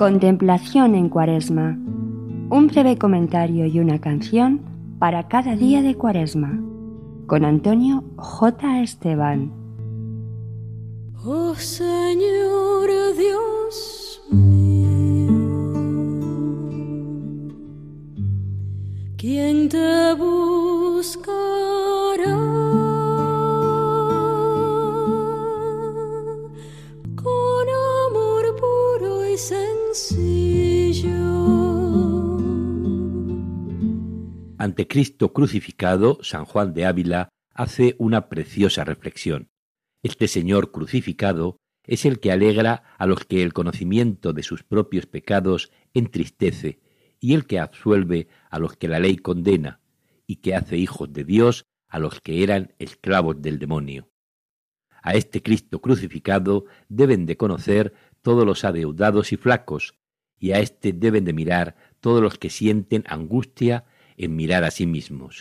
Contemplación 0.00 0.94
en 0.94 1.10
Cuaresma. 1.10 1.78
Un 2.48 2.68
breve 2.68 2.96
comentario 2.96 3.66
y 3.66 3.80
una 3.80 4.00
canción 4.00 4.62
para 4.98 5.28
cada 5.28 5.56
día 5.56 5.82
de 5.82 5.94
Cuaresma. 5.94 6.58
Con 7.26 7.44
Antonio 7.44 8.02
J. 8.16 8.80
Esteban. 8.80 9.52
Oh 11.22 11.54
Señor 11.54 12.88
Dios 13.14 14.22
mío, 14.30 15.28
¿quién 19.18 19.68
te 19.68 20.14
buscará? 20.14 21.79
Ante 34.60 34.86
Cristo 34.86 35.32
crucificado, 35.32 36.18
San 36.20 36.44
Juan 36.44 36.74
de 36.74 36.84
Ávila 36.84 37.30
hace 37.54 37.96
una 37.96 38.28
preciosa 38.28 38.84
reflexión. 38.84 39.48
Este 40.02 40.28
Señor 40.28 40.70
crucificado 40.70 41.56
es 41.86 42.04
el 42.04 42.20
que 42.20 42.30
alegra 42.30 42.82
a 42.98 43.06
los 43.06 43.24
que 43.24 43.42
el 43.42 43.54
conocimiento 43.54 44.34
de 44.34 44.42
sus 44.42 44.62
propios 44.62 45.06
pecados 45.06 45.72
entristece 45.94 46.78
y 47.18 47.32
el 47.32 47.46
que 47.46 47.58
absuelve 47.58 48.28
a 48.50 48.58
los 48.58 48.76
que 48.76 48.88
la 48.88 49.00
ley 49.00 49.16
condena 49.16 49.80
y 50.26 50.36
que 50.42 50.54
hace 50.54 50.76
hijos 50.76 51.10
de 51.10 51.24
Dios 51.24 51.64
a 51.88 51.98
los 51.98 52.20
que 52.20 52.42
eran 52.42 52.74
esclavos 52.78 53.40
del 53.40 53.58
demonio. 53.58 54.10
A 55.02 55.14
este 55.14 55.42
Cristo 55.42 55.80
crucificado 55.80 56.66
deben 56.90 57.24
de 57.24 57.38
conocer 57.38 57.94
todos 58.20 58.44
los 58.44 58.64
adeudados 58.64 59.32
y 59.32 59.38
flacos, 59.38 59.94
y 60.38 60.52
a 60.52 60.58
éste 60.58 60.92
deben 60.92 61.24
de 61.24 61.32
mirar 61.32 61.76
todos 62.00 62.20
los 62.20 62.36
que 62.36 62.50
sienten 62.50 63.04
angustia 63.06 63.86
en 64.20 64.36
mirar 64.36 64.64
a 64.64 64.70
sí 64.70 64.86
mismos. 64.86 65.40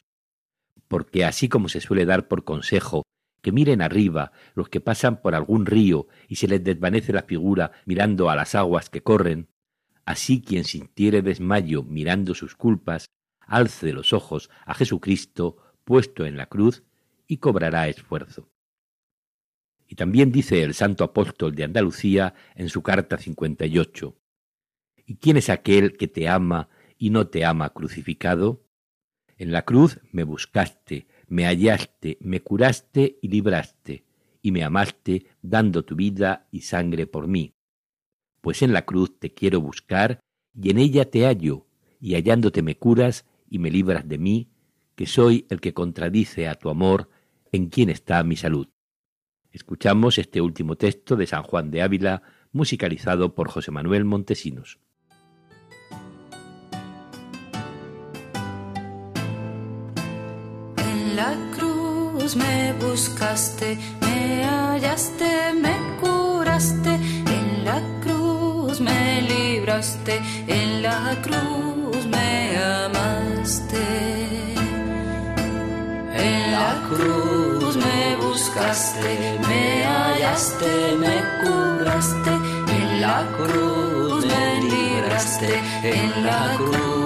Porque 0.88 1.25
así 1.25 1.49
como 1.49 1.69
se 1.69 1.81
suele 1.81 2.05
dar 2.05 2.27
por 2.27 2.44
consejo 2.44 3.03
que 3.41 3.52
miren 3.52 3.81
arriba 3.81 4.31
los 4.55 4.69
que 4.69 4.81
pasan 4.81 5.21
por 5.21 5.36
algún 5.36 5.66
río 5.66 6.08
y 6.27 6.36
se 6.36 6.47
les 6.47 6.63
desvanece 6.63 7.13
la 7.13 7.23
figura 7.23 7.71
mirando 7.86 8.30
a 8.30 8.36
las 8.36 8.55
aguas 8.55 8.89
que 8.89 9.02
corren, 9.02 9.49
así 10.05 10.41
quien 10.41 10.63
sintiere 10.63 11.21
desmayo 11.21 11.83
mirando 11.83 12.33
sus 12.33 12.55
culpas, 12.55 13.05
alce 13.39 13.94
los 13.94 14.13
ojos 14.13 14.49
a 14.66 14.73
Jesucristo 14.73 15.58
puesto 15.83 16.25
en 16.25 16.38
la 16.38 16.47
cruz 16.47 16.83
y 17.27 17.38
cobrará 17.38 17.88
esfuerzo. 17.88 18.49
Y 19.88 19.95
también 19.95 20.31
dice 20.31 20.64
el 20.64 20.73
santo 20.73 21.03
apóstol 21.03 21.55
de 21.55 21.64
Andalucía 21.64 22.33
en 22.55 22.69
su 22.69 22.81
carta 22.81 23.17
58, 23.17 24.16
¿Y 25.09 25.16
quién 25.16 25.38
es 25.38 25.49
aquel 25.49 25.97
que 25.97 26.08
te 26.08 26.27
ama 26.27 26.69
y 26.99 27.09
no 27.09 27.27
te 27.27 27.43
ama 27.43 27.71
crucificado? 27.71 28.64
En 29.40 29.54
la 29.54 29.62
cruz 29.62 30.02
me 30.12 30.26
buscaste, 30.26 31.08
me 31.30 31.45
hallaste, 31.45 32.18
me 32.20 32.42
curaste 32.42 33.20
y 33.22 33.30
libraste, 33.30 34.04
y 34.42 34.52
me 34.52 34.66
amaste 34.66 35.28
dando 35.42 35.86
tu 35.86 35.95
vida 35.95 36.50
y 36.52 36.62
sangre 36.62 37.08
por 37.08 37.30
mí. 37.30 37.54
Pues 38.42 38.62
en 38.64 38.73
la 38.73 38.82
cruz 38.82 39.17
te 39.17 39.34
quiero 39.34 39.62
buscar, 39.62 40.20
y 40.54 40.72
en 40.72 40.78
ella 40.78 41.10
te 41.10 41.26
hallo, 41.26 41.67
y 42.02 42.16
hallándote 42.16 42.62
me 42.62 42.76
curas 42.76 43.26
y 43.50 43.60
me 43.60 43.72
libras 43.72 44.06
de 44.10 44.17
mí, 44.17 44.52
que 44.98 45.06
soy 45.06 45.48
el 45.50 45.62
que 45.62 45.73
contradice 45.73 46.50
a 46.50 46.56
tu 46.56 46.70
amor, 46.70 47.10
en 47.54 47.70
quien 47.70 47.90
está 47.90 48.22
mi 48.26 48.36
salud. 48.36 48.67
Escuchamos 49.54 50.17
este 50.17 50.42
último 50.42 50.76
texto 50.76 51.16
de 51.16 51.28
San 51.28 51.44
Juan 51.44 51.72
de 51.72 51.82
Ávila, 51.82 52.23
musicalizado 52.52 53.36
por 53.36 53.48
José 53.48 53.72
Manuel 53.72 54.04
Montesinos. 54.04 54.80
La 61.19 61.35
cruz 61.55 62.35
me 62.35 62.73
buscaste, 62.85 63.77
me 64.05 64.43
hallaste, 64.45 65.31
me 65.63 65.75
curaste, 66.02 66.93
en 67.37 67.45
la 67.67 67.80
cruz 68.03 68.80
me 68.80 69.02
libraste, 69.33 70.15
en 70.47 70.81
la 70.85 71.02
cruz 71.25 72.02
me 72.15 72.31
amaste. 72.77 73.85
En 76.30 76.39
la 76.57 76.71
cruz 76.89 77.73
me 77.86 78.01
buscaste, 78.25 79.11
me 79.49 79.63
hallaste, 79.91 80.71
me 81.03 81.15
curaste, 81.41 82.33
en 82.80 82.89
la 83.05 83.19
cruz 83.37 84.21
me 84.33 84.45
libraste, 84.73 85.51
en 85.97 86.09
la 86.30 86.43
cruz 86.67 86.98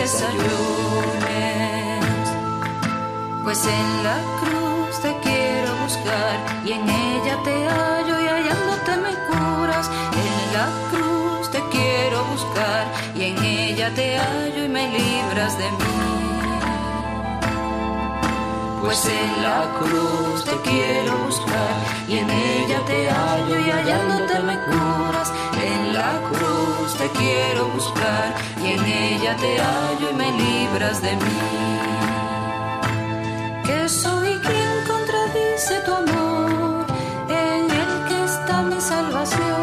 ayones. 0.00 0.24
Pues 3.44 3.64
en 3.66 4.02
la 4.02 4.16
cruz 4.40 5.00
te 5.02 5.14
quiero 5.22 5.76
buscar 5.82 6.36
y 6.64 6.72
en 6.72 6.88
ella 6.88 7.38
te 7.44 7.68
hallo 7.68 8.20
y 8.20 8.26
hallándote 8.26 8.96
me 8.96 9.12
curas. 9.28 9.90
En 10.12 10.52
la 10.56 10.68
cruz 10.90 11.50
te 11.50 11.60
quiero 11.70 12.24
buscar 12.24 12.86
y 13.14 13.24
en 13.24 13.44
ella 13.44 13.90
te 13.94 14.16
hallo 14.16 14.64
y 14.64 14.68
me 14.68 14.88
libras 14.88 15.58
de 15.58 15.70
mí. 15.70 16.01
Pues 18.82 19.06
en 19.06 19.42
la 19.42 19.60
cruz 19.78 20.44
te 20.44 20.56
quiero 20.68 21.16
buscar 21.24 21.74
y 22.08 22.18
en 22.18 22.28
ella 22.28 22.80
te 22.84 23.08
hallo 23.08 23.58
y 23.58 23.70
hallándote 23.70 24.40
me 24.40 24.58
curas 24.64 25.32
en 25.62 25.92
la 25.94 26.20
cruz 26.28 26.94
te 26.98 27.08
quiero 27.18 27.68
buscar 27.68 28.34
y 28.62 28.72
en 28.72 28.84
ella 28.84 29.36
te 29.36 29.58
hallo 29.58 30.10
y 30.10 30.14
me 30.14 30.32
libras 30.32 31.00
de 31.00 31.12
mí. 31.16 31.40
Que 33.64 33.88
soy 33.88 34.38
quien 34.46 34.74
contradice 34.86 35.80
tu 35.86 35.92
amor, 35.92 36.86
en 37.28 37.70
el 37.70 37.92
que 38.08 38.24
está 38.24 38.62
mi 38.62 38.80
salvación. 38.80 39.62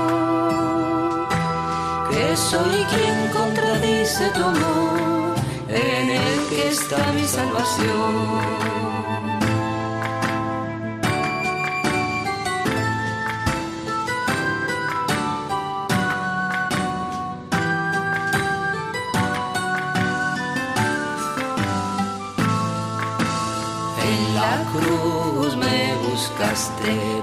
Que 2.09 2.37
soy 2.37 2.85
quien 2.91 3.17
contradice 3.39 4.29
tu 4.29 4.43
amor, 4.43 4.68
está 6.69 7.11
mi 7.13 7.23
salvación. 7.23 8.59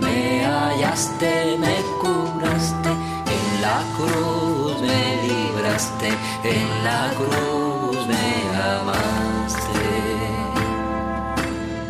me 0.00 0.44
hallaste, 0.44 1.56
me 1.58 1.76
curaste, 2.00 2.88
en 2.88 3.62
la 3.62 3.82
cruz 3.96 4.80
me 4.80 5.22
libraste, 5.22 6.08
en 6.44 6.84
la 6.84 7.12
cruz 7.86 8.06
me 8.06 8.58
amaste. 8.58 9.84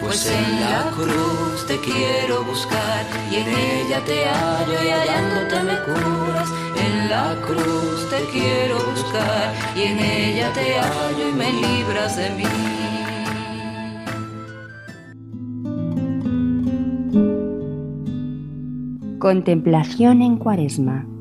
Pues 0.00 0.26
en 0.26 0.60
la 0.60 0.90
cruz 0.96 1.66
te 1.66 1.78
quiero 1.78 2.44
buscar 2.44 3.04
y 3.30 3.36
en 3.36 3.48
ella 3.48 4.04
te 4.04 4.24
hallo 4.24 4.82
y 4.84 4.88
hallándote 4.88 5.62
me 5.64 5.76
curas. 5.84 6.48
En 6.76 7.10
la 7.10 7.36
cruz 7.46 8.08
te 8.10 8.24
quiero 8.32 8.76
buscar 8.90 9.54
y 9.76 9.82
en 9.82 9.98
ella 9.98 10.52
te 10.52 10.78
hallo 10.78 11.28
y 11.28 11.32
me 11.32 11.52
libras 11.52 12.16
de 12.16 12.30
mí. 12.30 12.44
Contemplación 19.18 20.22
en 20.22 20.36
Cuaresma 20.36 21.15